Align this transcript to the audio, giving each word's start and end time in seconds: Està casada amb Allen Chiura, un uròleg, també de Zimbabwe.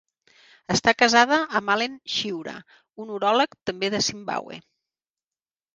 Està 0.75 0.93
casada 1.01 1.37
amb 1.59 1.73
Allen 1.75 1.99
Chiura, 2.15 2.57
un 3.05 3.15
uròleg, 3.19 3.55
també 3.73 3.95
de 3.97 4.05
Zimbabwe. 4.11 4.61